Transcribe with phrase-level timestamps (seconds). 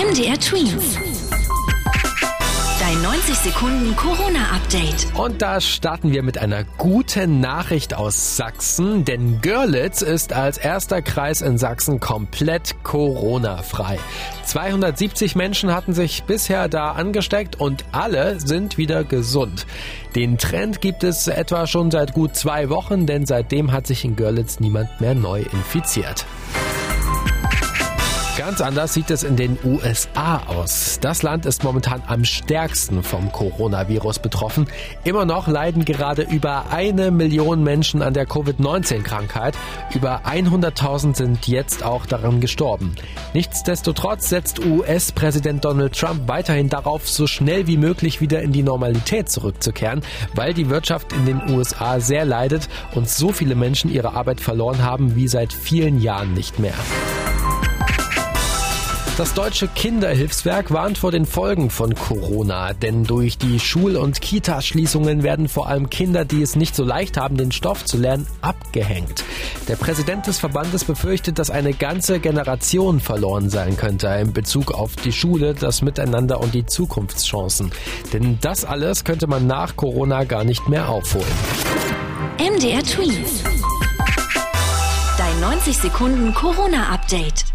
[0.00, 0.98] MDR Twins.
[2.80, 5.08] Dein 90 Sekunden Corona-Update.
[5.12, 11.02] Und da starten wir mit einer guten Nachricht aus Sachsen, denn Görlitz ist als erster
[11.02, 13.98] Kreis in Sachsen komplett Corona-frei.
[14.46, 19.66] 270 Menschen hatten sich bisher da angesteckt und alle sind wieder gesund.
[20.16, 24.16] Den Trend gibt es etwa schon seit gut zwei Wochen, denn seitdem hat sich in
[24.16, 26.24] Görlitz niemand mehr neu infiziert.
[28.40, 30.96] Ganz anders sieht es in den USA aus.
[31.02, 34.66] Das Land ist momentan am stärksten vom Coronavirus betroffen.
[35.04, 39.58] Immer noch leiden gerade über eine Million Menschen an der Covid-19-Krankheit.
[39.94, 42.94] Über 100.000 sind jetzt auch daran gestorben.
[43.34, 49.28] Nichtsdestotrotz setzt US-Präsident Donald Trump weiterhin darauf, so schnell wie möglich wieder in die Normalität
[49.28, 50.00] zurückzukehren,
[50.34, 54.82] weil die Wirtschaft in den USA sehr leidet und so viele Menschen ihre Arbeit verloren
[54.82, 56.72] haben wie seit vielen Jahren nicht mehr.
[59.16, 65.22] Das Deutsche Kinderhilfswerk warnt vor den Folgen von Corona, denn durch die Schul- und Kitaschließungen
[65.22, 69.24] werden vor allem Kinder, die es nicht so leicht haben, den Stoff zu lernen, abgehängt.
[69.68, 74.96] Der Präsident des Verbandes befürchtet, dass eine ganze Generation verloren sein könnte in Bezug auf
[74.96, 77.72] die Schule, das Miteinander und die Zukunftschancen.
[78.14, 81.26] Denn das alles könnte man nach Corona gar nicht mehr aufholen.
[82.38, 83.42] MDR Twins.
[85.18, 87.49] Dein 90 Sekunden Corona-Update.